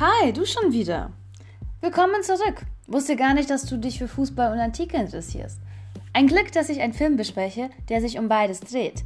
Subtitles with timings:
[0.00, 1.10] Hi, du schon wieder.
[1.80, 2.62] Willkommen zurück.
[2.86, 5.58] Wusste gar nicht, dass du dich für Fußball und Antike interessierst.
[6.12, 9.02] Ein Glück, dass ich einen Film bespreche, der sich um beides dreht.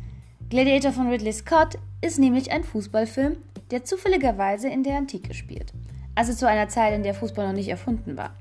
[0.50, 3.38] Gladiator von Ridley Scott ist nämlich ein Fußballfilm,
[3.70, 5.72] der zufälligerweise in der Antike spielt.
[6.14, 8.34] Also zu einer Zeit, in der Fußball noch nicht erfunden war.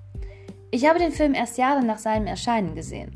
[0.71, 3.13] Ich habe den Film erst Jahre nach seinem Erscheinen gesehen.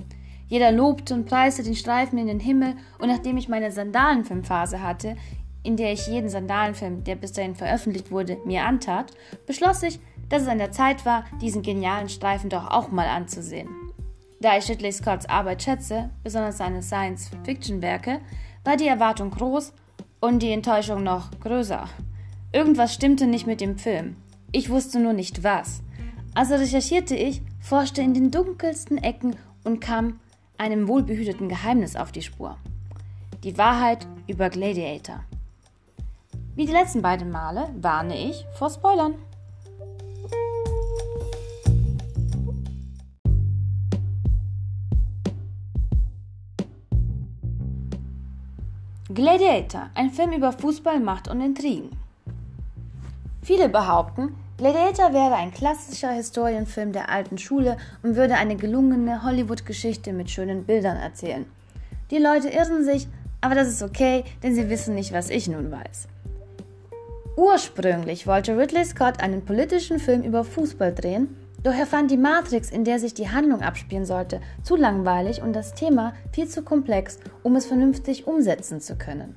[0.48, 5.18] Jeder lobte und preiste den Streifen in den Himmel und nachdem ich meine Sandalenfilmphase hatte,
[5.66, 9.12] in der ich jeden Sandalenfilm, der bis dahin veröffentlicht wurde, mir antat,
[9.48, 10.00] beschloss ich,
[10.30, 13.70] dass es an der Zeit war, diesen genialen Streifen doch auch mal anzusehen.
[14.42, 18.20] Da ich Ridley Scotts Arbeit schätze, besonders seine Science-Fiction-Werke,
[18.64, 19.74] war die Erwartung groß
[20.20, 21.88] und die Enttäuschung noch größer.
[22.52, 24.16] Irgendwas stimmte nicht mit dem Film.
[24.52, 25.82] Ich wusste nur nicht was.
[26.34, 30.20] Also recherchierte ich, forschte in den dunkelsten Ecken und kam
[30.58, 32.58] einem wohlbehüteten Geheimnis auf die Spur.
[33.44, 35.24] Die Wahrheit über Gladiator.
[36.56, 39.16] Wie die letzten beiden Male warne ich vor Spoilern.
[49.14, 51.90] Gladiator, ein Film über Fußball, Macht und Intrigen.
[53.42, 60.14] Viele behaupten, Gladiator wäre ein klassischer Historienfilm der alten Schule und würde eine gelungene Hollywood-Geschichte
[60.14, 61.46] mit schönen Bildern erzählen.
[62.12, 63.10] Die Leute irren sich,
[63.42, 66.08] aber das ist okay, denn sie wissen nicht, was ich nun weiß.
[67.36, 72.70] Ursprünglich wollte Ridley Scott einen politischen Film über Fußball drehen, doch er fand die Matrix,
[72.70, 77.20] in der sich die Handlung abspielen sollte, zu langweilig und das Thema viel zu komplex,
[77.44, 79.36] um es vernünftig umsetzen zu können.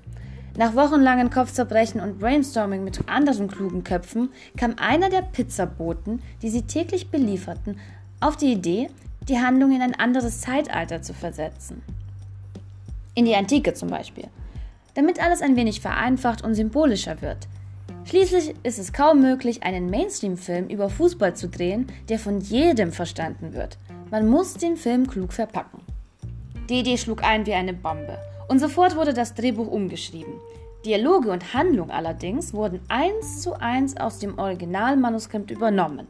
[0.57, 6.63] Nach wochenlangen Kopfzerbrechen und Brainstorming mit anderen klugen Köpfen kam einer der Pizzaboten, die sie
[6.63, 7.81] täglich belieferten,
[8.21, 8.91] auf die Idee,
[9.29, 11.83] die Handlung in ein anderes Zeitalter zu versetzen.
[13.15, 14.29] In die Antike zum Beispiel.
[14.95, 17.49] Damit alles ein wenig vereinfacht und symbolischer wird.
[18.09, 23.53] Schließlich ist es kaum möglich, einen Mainstream-Film über Fußball zu drehen, der von jedem verstanden
[23.53, 23.77] wird.
[24.11, 25.83] Man muss den Film klug verpacken.
[26.71, 30.33] Die Idee schlug ein wie eine Bombe und sofort wurde das Drehbuch umgeschrieben.
[30.87, 36.07] Dialoge und Handlung allerdings wurden eins zu eins aus dem Originalmanuskript übernommen.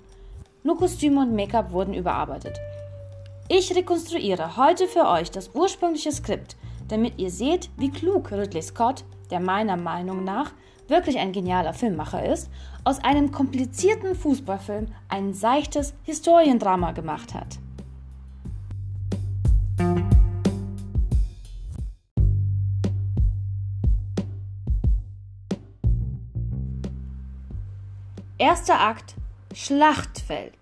[0.62, 2.60] Nur Kostüme und Make-up wurden überarbeitet.
[3.48, 6.54] Ich rekonstruiere heute für euch das ursprüngliche Skript,
[6.86, 10.52] damit ihr seht, wie klug Ridley Scott, der meiner Meinung nach
[10.88, 12.50] wirklich ein genialer Filmmacher ist,
[12.84, 17.58] aus einem komplizierten Fußballfilm ein seichtes Historiendrama gemacht hat.
[28.40, 29.14] Erster Akt
[29.54, 30.54] Schlachtfeld.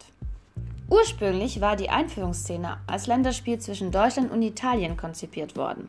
[0.89, 5.87] Ursprünglich war die Einführungsszene als Länderspiel zwischen Deutschland und Italien konzipiert worden.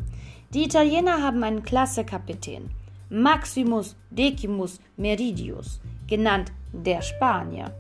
[0.53, 2.71] Die Italiener haben einen Klasse-Kapitän,
[3.09, 7.73] Maximus Decimus Meridius, genannt der Spanier.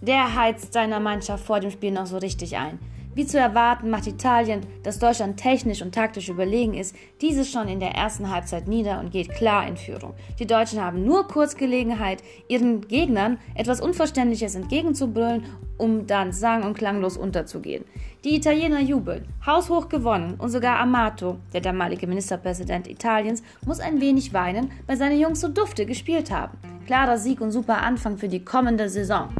[0.00, 2.78] Der heizt seiner Mannschaft vor dem Spiel noch so richtig ein.
[3.12, 7.80] Wie zu erwarten, macht Italien, das Deutschland technisch und taktisch überlegen ist, dieses schon in
[7.80, 10.14] der ersten Halbzeit nieder und geht klar in Führung.
[10.38, 15.44] Die Deutschen haben nur kurz Gelegenheit, ihren Gegnern etwas Unverständliches entgegenzubrüllen,
[15.76, 17.84] um dann sang- und klanglos unterzugehen.
[18.22, 24.32] Die Italiener jubeln, haushoch gewonnen und sogar Amato, der damalige Ministerpräsident Italiens, muss ein wenig
[24.32, 26.56] weinen, weil seine Jungs so dufte gespielt haben.
[26.86, 29.30] Klarer Sieg und super Anfang für die kommende Saison.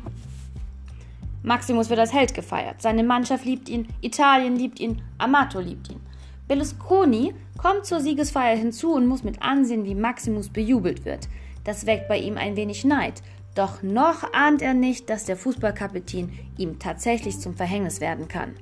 [1.43, 2.83] Maximus wird als Held gefeiert.
[2.83, 6.01] Seine Mannschaft liebt ihn, Italien liebt ihn, Amato liebt ihn.
[6.49, 11.29] Berlusconi kommt zur Siegesfeier hinzu und muss mit ansehen, wie Maximus bejubelt wird.
[11.65, 13.23] Das weckt bei ihm ein wenig Neid.
[13.55, 18.55] Doch noch ahnt er nicht, dass der Fußballkapitän ihm tatsächlich zum Verhängnis werden kann.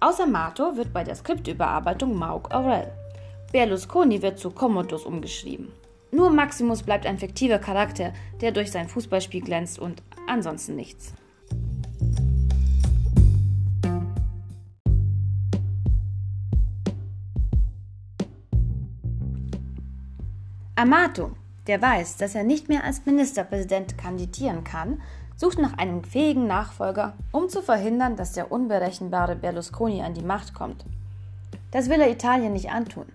[0.00, 2.92] Außer Mato wird bei der Skriptüberarbeitung Mauk Aurel.
[3.52, 5.72] Berlusconi wird zu Commodus umgeschrieben.
[6.10, 11.14] Nur Maximus bleibt ein fiktiver Charakter, der durch sein Fußballspiel glänzt und ansonsten nichts.
[20.76, 21.30] Amato,
[21.68, 25.00] der weiß, dass er nicht mehr als Ministerpräsident kandidieren kann,
[25.36, 30.52] sucht nach einem fähigen Nachfolger, um zu verhindern, dass der unberechenbare Berlusconi an die Macht
[30.52, 30.84] kommt.
[31.70, 33.06] Das will er Italien nicht antun.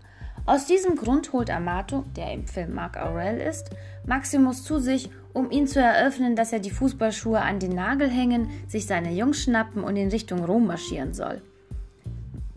[0.46, 3.72] Aus diesem Grund holt Amato, der im Film Mark Aurel ist,
[4.06, 8.50] Maximus zu sich, um ihn zu eröffnen, dass er die Fußballschuhe an den Nagel hängen,
[8.68, 11.42] sich seine Jungs schnappen und in Richtung Rom marschieren soll.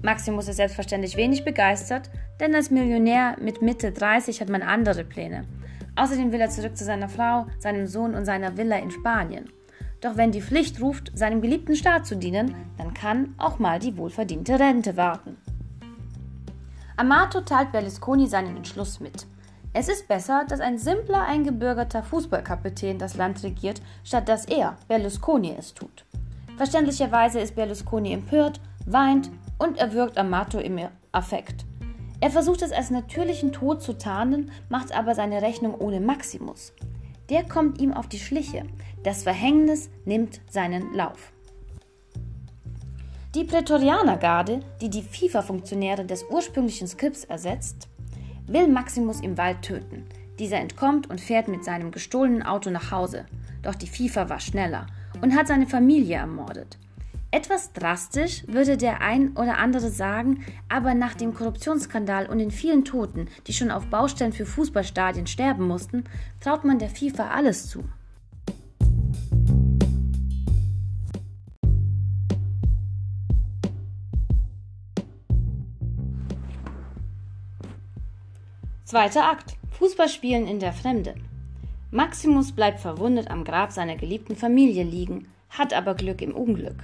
[0.01, 2.11] Maximus ist selbstverständlich wenig begeistert,
[2.43, 5.45] denn als Millionär mit Mitte 30 hat man andere Pläne.
[5.95, 9.49] Außerdem will er zurück zu seiner Frau, seinem Sohn und seiner Villa in Spanien.
[10.01, 13.97] Doch wenn die Pflicht ruft, seinem geliebten Staat zu dienen, dann kann auch mal die
[13.97, 15.37] wohlverdiente Rente warten.
[16.97, 19.27] Amato teilt Berlusconi seinen Entschluss mit.
[19.73, 25.55] Es ist besser, dass ein simpler eingebürgerter Fußballkapitän das Land regiert, statt dass er, Berlusconi,
[25.57, 26.05] es tut.
[26.57, 30.81] Verständlicherweise ist Berlusconi empört, weint und erwürgt Amato im
[31.13, 31.65] Affekt.
[32.23, 36.73] Er versucht es als natürlichen Tod zu tarnen, macht aber seine Rechnung ohne Maximus.
[37.31, 38.63] Der kommt ihm auf die Schliche.
[39.03, 41.33] Das Verhängnis nimmt seinen Lauf.
[43.35, 47.89] Die Prätorianergarde, die die FIFA-Funktionäre des ursprünglichen Skripts ersetzt,
[48.47, 50.07] will Maximus im Wald töten.
[50.39, 53.27] Dieser entkommt und fährt mit seinem gestohlenen Auto nach Hause.
[53.63, 54.87] Doch die FIFA war schneller
[55.23, 56.79] und hat seine Familie ermordet.
[57.35, 62.85] Etwas drastisch würde der ein oder andere sagen, aber nach dem Korruptionsskandal und den vielen
[62.85, 66.05] Toten, die schon auf Baustellen für Fußballstadien sterben mussten,
[66.41, 67.85] traut man der FIFA alles zu.
[78.85, 79.57] Zweiter Akt.
[79.79, 81.15] Fußballspielen in der Fremde.
[81.91, 86.77] Maximus bleibt verwundet am Grab seiner geliebten Familie liegen, hat aber Glück im Unglück.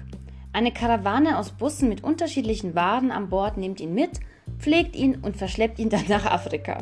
[0.59, 4.19] Eine Karawane aus Bussen mit unterschiedlichen Waren an Bord nimmt ihn mit,
[4.59, 6.79] pflegt ihn und verschleppt ihn dann nach Afrika.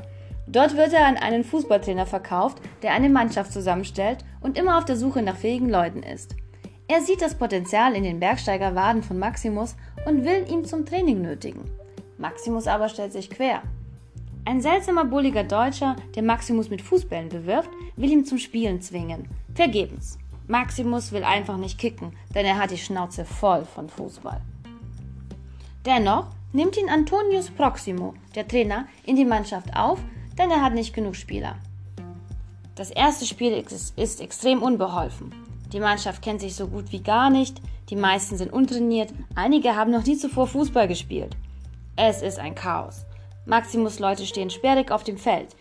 [0.46, 4.96] Dort wird er an einen Fußballtrainer verkauft, der eine Mannschaft zusammenstellt und immer auf der
[4.96, 6.36] Suche nach fähigen Leuten ist.
[6.88, 9.76] Er sieht das Potenzial in den Bergsteigerwaden von Maximus
[10.06, 11.70] und will ihn zum Training nötigen.
[12.16, 13.60] Maximus aber stellt sich quer.
[14.46, 19.28] Ein seltsamer bulliger Deutscher, der Maximus mit Fußbällen bewirft, will ihn zum Spielen zwingen.
[19.54, 20.16] Vergebens.
[20.48, 24.40] Maximus will einfach nicht kicken, denn er hat die Schnauze voll von Fußball.
[25.84, 29.98] Dennoch nimmt ihn Antonius Proximo, der Trainer, in die Mannschaft auf,
[30.38, 31.56] denn er hat nicht genug Spieler.
[32.76, 33.52] Das erste Spiel
[33.96, 35.34] ist, extrem unbeholfen.
[35.72, 37.60] Die Mannschaft kennt sich so gut wie gar nicht,
[37.90, 41.36] die meisten sind untrainiert, einige haben noch nie zuvor Fußball gespielt.
[41.96, 43.04] Es ist ein Chaos.
[43.46, 45.56] Maximus Leute stehen sperrig auf dem Feld,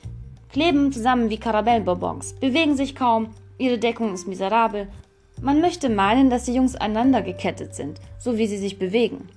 [0.50, 4.88] kleben zusammen wie Karamellbonbons, bewegen sich kaum, ihre Deckung ist miserabel.
[5.42, 9.28] Man möchte meinen, dass die Jungs einander gekettet sind, so wie sie sich bewegen.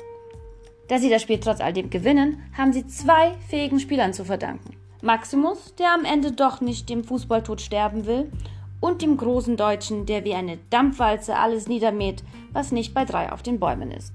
[0.89, 4.77] Da sie das Spiel trotz all dem gewinnen, haben sie zwei fähigen Spielern zu verdanken.
[5.03, 8.31] Maximus, der am Ende doch nicht dem Fußballtod sterben will,
[8.81, 12.23] und dem großen Deutschen, der wie eine Dampfwalze alles niedermäht,
[12.53, 14.15] was nicht bei drei auf den Bäumen ist.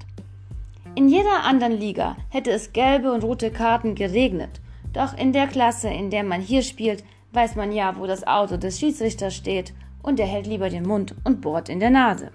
[0.96, 4.62] In jeder anderen Liga hätte es gelbe und rote Karten geregnet.
[4.94, 7.04] Doch in der Klasse, in der man hier spielt,
[7.34, 9.74] weiß man ja, wo das Auto des Schiedsrichters steht
[10.04, 12.32] und er hält lieber den Mund und bohrt in der Nase.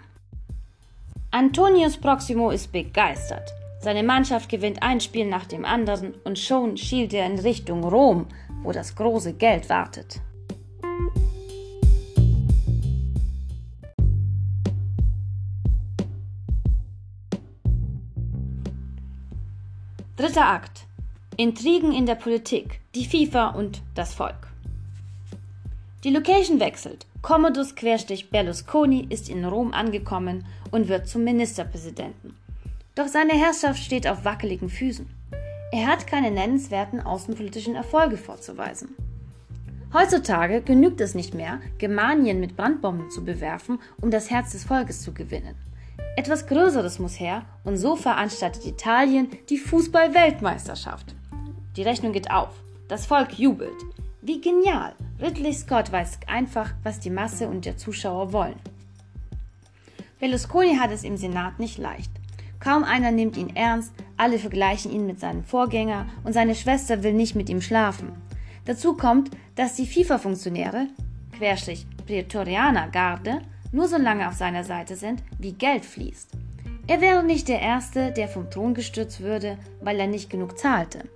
[1.30, 3.52] Antonius Proximo ist begeistert.
[3.80, 8.26] Seine Mannschaft gewinnt ein Spiel nach dem anderen und schon schielt er in Richtung Rom,
[8.62, 10.20] wo das große Geld wartet.
[20.16, 20.86] Dritter Akt.
[21.36, 24.48] Intrigen in der Politik, die FIFA und das Volk.
[26.02, 27.06] Die Location wechselt.
[27.22, 32.36] Commodus Berlusconi ist in Rom angekommen und wird zum Ministerpräsidenten.
[32.94, 35.06] Doch seine Herrschaft steht auf wackeligen Füßen.
[35.72, 38.94] Er hat keine nennenswerten außenpolitischen Erfolge vorzuweisen.
[39.92, 45.02] Heutzutage genügt es nicht mehr, Germanien mit Brandbomben zu bewerfen, um das Herz des Volkes
[45.02, 45.56] zu gewinnen.
[46.16, 51.14] Etwas Größeres muss her und so veranstaltet Italien die Fußball-Weltmeisterschaft.
[51.76, 52.50] Die Rechnung geht auf.
[52.88, 53.76] Das Volk jubelt.
[54.22, 54.94] Wie genial!
[55.20, 58.60] Ridley Scott weiß einfach, was die Masse und der Zuschauer wollen.
[60.20, 62.12] Berlusconi hat es im Senat nicht leicht.
[62.60, 67.14] Kaum einer nimmt ihn ernst, alle vergleichen ihn mit seinem Vorgänger und seine Schwester will
[67.14, 68.12] nicht mit ihm schlafen.
[68.64, 70.86] Dazu kommt, dass die FIFA-Funktionäre,
[71.36, 73.40] Querstrich Prätorianer Garde,
[73.72, 76.30] nur so lange auf seiner Seite sind, wie Geld fließt.
[76.86, 81.08] Er wäre nicht der Erste, der vom Thron gestürzt würde, weil er nicht genug zahlte.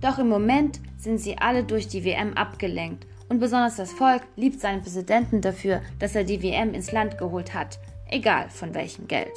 [0.00, 4.60] Doch im Moment sind sie alle durch die WM abgelenkt und besonders das Volk liebt
[4.60, 7.78] seinen Präsidenten dafür, dass er die WM ins Land geholt hat,
[8.10, 9.32] egal von welchem Geld.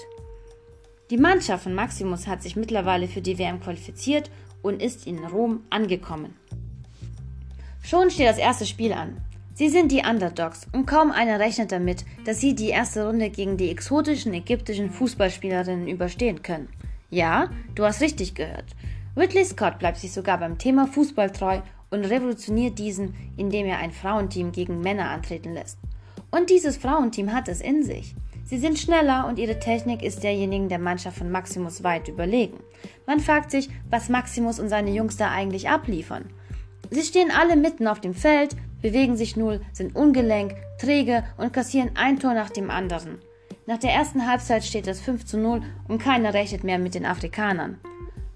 [1.11, 4.31] Die Mannschaft von Maximus hat sich mittlerweile für die WM qualifiziert
[4.63, 6.35] und ist in Rom angekommen.
[7.83, 9.17] Schon steht das erste Spiel an.
[9.53, 13.57] Sie sind die Underdogs und kaum einer rechnet damit, dass sie die erste Runde gegen
[13.57, 16.69] die exotischen ägyptischen Fußballspielerinnen überstehen können.
[17.11, 18.65] Ja, du hast richtig gehört.
[19.15, 21.59] Ridley Scott bleibt sich sogar beim Thema Fußball treu
[21.93, 25.77] und revolutioniert diesen, indem er ein Frauenteam gegen Männer antreten lässt.
[26.31, 28.15] Und dieses Frauenteam hat es in sich.
[28.43, 32.57] Sie sind schneller und ihre Technik ist derjenigen der Mannschaft von Maximus weit überlegen.
[33.07, 36.25] Man fragt sich, was Maximus und seine Jungs da eigentlich abliefern.
[36.89, 41.91] Sie stehen alle mitten auf dem Feld, bewegen sich null, sind ungelenk, träge und kassieren
[41.95, 43.19] ein Tor nach dem anderen.
[43.65, 47.05] Nach der ersten Halbzeit steht es 5 zu 0 und keiner rechnet mehr mit den
[47.05, 47.77] Afrikanern.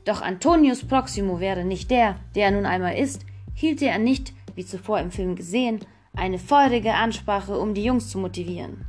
[0.06, 3.26] Doch Antonius Proximo wäre nicht der, der er nun einmal ist,
[3.58, 5.80] hielte er nicht wie zuvor im Film gesehen,
[6.16, 8.86] eine feurige Ansprache, um die Jungs zu motivieren.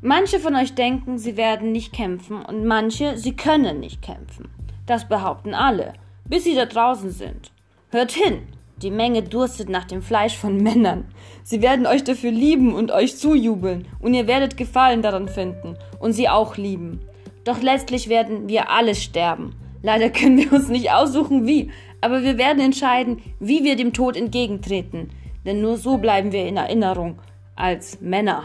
[0.00, 4.48] Manche von euch denken, sie werden nicht kämpfen und manche, sie können nicht kämpfen.
[4.86, 5.94] Das behaupten alle,
[6.28, 7.50] bis sie da draußen sind.
[7.90, 8.55] Hört hin!
[8.82, 11.06] Die Menge durstet nach dem Fleisch von Männern.
[11.42, 16.12] Sie werden euch dafür lieben und euch zujubeln, und ihr werdet Gefallen daran finden und
[16.12, 17.00] sie auch lieben.
[17.44, 19.54] Doch letztlich werden wir alle sterben.
[19.82, 24.16] Leider können wir uns nicht aussuchen, wie, aber wir werden entscheiden, wie wir dem Tod
[24.16, 25.10] entgegentreten,
[25.44, 27.18] denn nur so bleiben wir in Erinnerung
[27.54, 28.44] als Männer.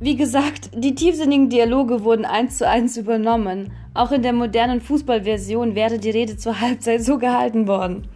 [0.00, 3.72] Wie gesagt, die tiefsinnigen Dialoge wurden eins zu eins übernommen.
[3.94, 8.06] Auch in der modernen Fußballversion wäre die Rede zur Halbzeit so gehalten worden.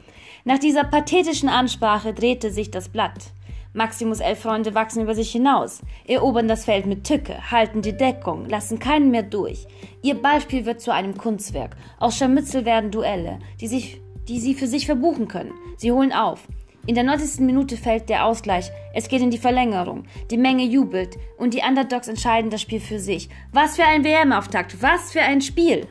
[0.44, 3.32] Nach dieser pathetischen Ansprache drehte sich das Blatt.
[3.72, 8.48] Maximus elf Freunde wachsen über sich hinaus, erobern das Feld mit Tücke, halten die Deckung,
[8.48, 9.66] lassen keinen mehr durch.
[10.02, 11.74] Ihr Beispiel wird zu einem Kunstwerk.
[11.98, 15.52] Aus Scharmützel werden Duelle, die, sich, die sie für sich verbuchen können.
[15.78, 16.46] Sie holen auf.
[16.84, 17.38] In der 90.
[17.42, 18.72] Minute fällt der Ausgleich.
[18.92, 20.02] Es geht in die Verlängerung.
[20.32, 23.28] Die Menge jubelt und die Underdogs entscheiden das Spiel für sich.
[23.52, 24.82] Was für ein WM-Auftakt!
[24.82, 25.86] Was für ein Spiel!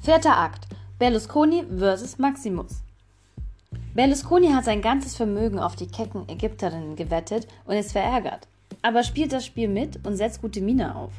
[0.00, 0.66] Vierter Akt.
[0.98, 2.18] Berlusconi vs.
[2.18, 2.82] Maximus.
[3.94, 8.46] Berlusconi hat sein ganzes Vermögen auf die kecken Ägypterinnen gewettet und ist verärgert.
[8.82, 11.12] Aber spielt das Spiel mit und setzt gute Miene auf.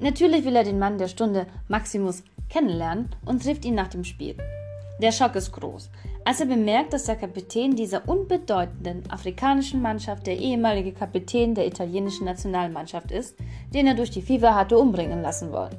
[0.00, 4.36] Natürlich will er den Mann der Stunde, Maximus, kennenlernen und trifft ihn nach dem Spiel.
[5.02, 5.90] Der Schock ist groß,
[6.24, 12.24] als er bemerkt, dass der Kapitän dieser unbedeutenden afrikanischen Mannschaft der ehemalige Kapitän der italienischen
[12.24, 13.36] Nationalmannschaft ist,
[13.72, 15.76] den er durch die Fieber hatte umbringen lassen wollen.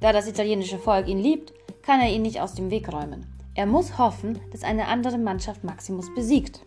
[0.00, 3.26] Da das italienische Volk ihn liebt, kann er ihn nicht aus dem Weg räumen.
[3.54, 6.60] Er muss hoffen, dass eine andere Mannschaft Maximus besiegt.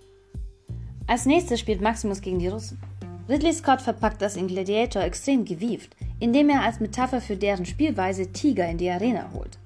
[1.08, 2.82] Als nächstes spielt Maximus gegen die Russen.
[3.30, 8.32] Ridley Scott verpackt das in Gladiator extrem gewieft, indem er als Metapher für deren Spielweise
[8.32, 9.58] Tiger in die Arena holt.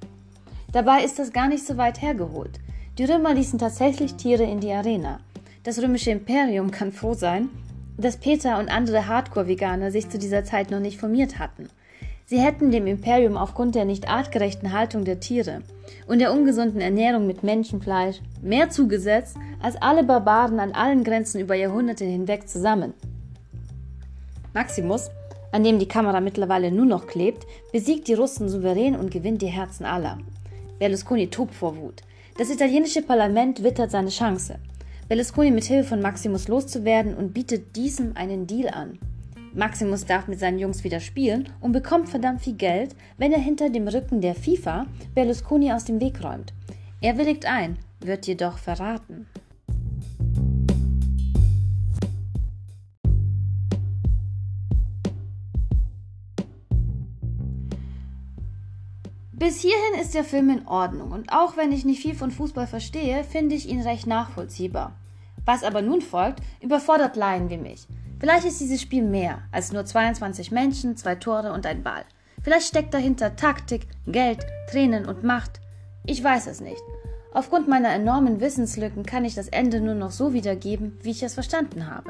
[0.72, 2.60] Dabei ist das gar nicht so weit hergeholt.
[2.98, 5.20] Die Römer ließen tatsächlich Tiere in die Arena.
[5.64, 7.50] Das römische Imperium kann froh sein,
[7.98, 11.68] dass Peter und andere Hardcore-Veganer sich zu dieser Zeit noch nicht formiert hatten.
[12.26, 15.62] Sie hätten dem Imperium aufgrund der nicht artgerechten Haltung der Tiere
[16.08, 21.56] und der ungesunden Ernährung mit Menschenfleisch mehr zugesetzt als alle Barbaren an allen Grenzen über
[21.56, 22.94] Jahrhunderte hinweg zusammen.
[24.54, 25.10] Maximus,
[25.56, 29.48] an dem die Kamera mittlerweile nur noch klebt, besiegt die Russen souverän und gewinnt die
[29.48, 30.18] Herzen aller.
[30.80, 32.02] Berlusconi tobt vor Wut.
[32.38, 34.60] Das italienische Parlament wittert seine Chance.
[35.08, 39.00] Berlusconi mit Hilfe von Maximus loszuwerden und bietet diesem einen Deal an.
[39.54, 43.70] Maximus darf mit seinen Jungs wieder spielen und bekommt verdammt viel Geld, wenn er hinter
[43.70, 46.52] dem Rücken der FIFA Berlusconi aus dem Weg räumt.
[47.00, 49.28] Er willigt ein, wird jedoch verraten.
[59.46, 62.66] Bis hierhin ist der Film in Ordnung und auch wenn ich nicht viel von Fußball
[62.66, 64.96] verstehe, finde ich ihn recht nachvollziehbar.
[65.46, 67.86] Was aber nun folgt, überfordert Laien wie mich.
[68.20, 72.06] Vielleicht ist dieses Spiel mehr als nur 22 Menschen, zwei Tore und ein Ball.
[72.42, 75.62] Vielleicht steckt dahinter Taktik, Geld, Tränen und Macht.
[76.08, 76.82] Ich weiß es nicht.
[77.32, 81.36] Aufgrund meiner enormen Wissenslücken kann ich das Ende nur noch so wiedergeben, wie ich es
[81.36, 82.10] verstanden habe.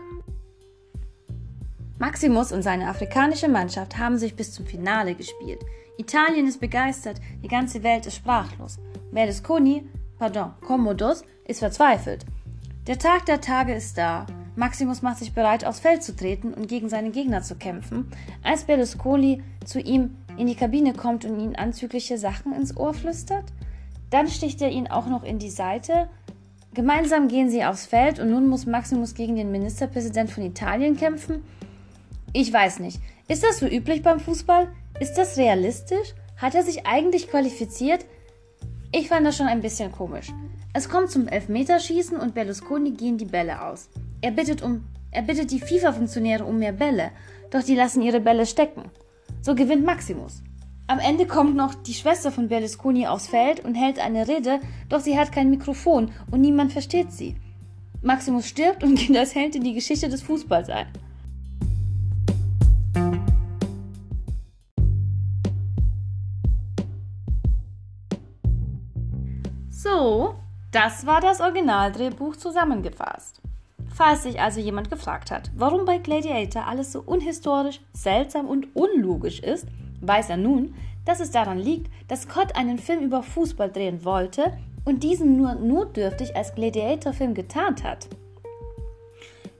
[2.00, 5.60] Maximus und seine afrikanische Mannschaft haben sich bis zum Finale gespielt.
[5.98, 8.80] Italien ist begeistert, die ganze Welt ist sprachlos.
[9.12, 9.88] Berlusconi,
[10.20, 12.26] pardon, Commodus, ist verzweifelt.
[12.88, 14.26] Der Tag der Tage ist da.
[14.56, 18.12] Maximus macht sich bereit, aufs Feld zu treten und gegen seine Gegner zu kämpfen,
[18.44, 23.46] als Berlusconi zu ihm in die Kabine kommt und ihn anzügliche Sachen ins Ohr flüstert.
[24.10, 26.10] Dann sticht er ihn auch noch in die Seite.
[26.74, 31.44] Gemeinsam gehen sie aufs Feld und nun muss Maximus gegen den Ministerpräsident von Italien kämpfen.
[32.34, 33.00] Ich weiß nicht.
[33.28, 34.68] Ist das so üblich beim Fußball?
[34.98, 36.14] Ist das realistisch?
[36.38, 38.06] Hat er sich eigentlich qualifiziert?
[38.94, 40.32] Ich fand das schon ein bisschen komisch.
[40.74, 43.90] Es kommt zum Elfmeterschießen und Berlusconi gehen die Bälle aus.
[44.22, 47.12] Er bittet, um, er bittet die FIFA-Funktionäre um mehr Bälle,
[47.52, 48.84] doch die lassen ihre Bälle stecken.
[49.42, 50.42] So gewinnt Maximus.
[50.88, 55.02] Am Ende kommt noch die Schwester von Berlusconi aufs Feld und hält eine Rede, doch
[55.02, 57.36] sie hat kein Mikrofon und niemand versteht sie.
[58.02, 60.88] Maximus stirbt und geht als Held in die Geschichte des Fußballs ein.
[69.96, 70.36] So,
[70.74, 73.40] das war das Originaldrehbuch zusammengefasst.
[73.94, 79.40] Falls sich also jemand gefragt hat, warum bei Gladiator alles so unhistorisch, seltsam und unlogisch
[79.40, 79.68] ist,
[80.02, 80.76] weiß er nun,
[81.06, 85.56] dass es daran liegt, dass Scott einen Film über Fußball drehen wollte und diesen nur
[85.56, 88.10] notdürftig als Gladiator-Film getarnt hat.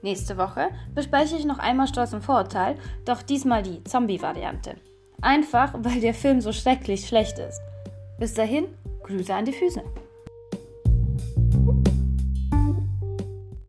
[0.02, 2.76] Nächste Woche bespreche ich noch einmal Stolz und Vorurteil,
[3.06, 4.74] doch diesmal die Zombie-Variante.
[5.22, 7.62] Einfach, weil der Film so schrecklich schlecht ist.
[8.18, 8.66] Bis dahin,
[9.02, 9.82] Grüße an die Füße.